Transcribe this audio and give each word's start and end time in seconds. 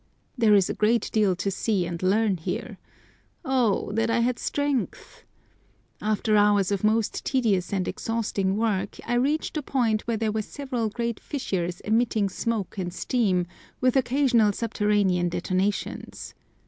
There 0.35 0.55
is 0.55 0.67
a 0.67 0.73
great 0.73 1.11
deal 1.13 1.35
to 1.35 1.51
see 1.51 1.85
and 1.85 2.01
learn 2.01 2.39
there. 2.43 2.79
Oh 3.45 3.91
that 3.91 4.09
I 4.09 4.21
had 4.21 4.39
strength! 4.39 5.21
After 6.01 6.35
hours 6.35 6.71
of 6.71 6.83
most 6.83 7.23
tedious 7.23 7.71
and 7.71 7.87
exhausting 7.87 8.57
work 8.57 8.97
I 9.05 9.13
reached 9.13 9.57
a 9.57 9.61
point 9.61 10.01
where 10.07 10.17
there 10.17 10.31
were 10.31 10.41
several 10.41 10.89
great 10.89 11.19
fissures 11.19 11.81
emitting 11.81 12.29
smoke 12.29 12.79
and 12.79 12.91
steam, 12.91 13.45
with 13.79 13.95
occasional 13.95 14.53
subterranean 14.53 15.29
detonations. 15.29 16.33